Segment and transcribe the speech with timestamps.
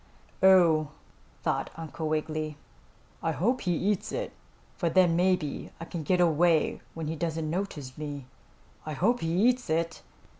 [0.41, 0.87] "Oh,"
[1.43, 2.57] thought Uncle Wiggily.
[3.21, 4.33] "I hope he eats it,
[4.75, 8.25] for then maybe I can get away when he doesn't notice me.
[8.83, 10.01] I hope he eats it!"